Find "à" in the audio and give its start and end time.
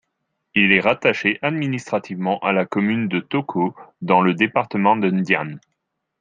2.39-2.53